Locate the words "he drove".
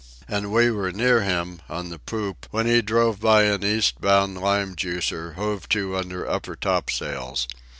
2.65-3.19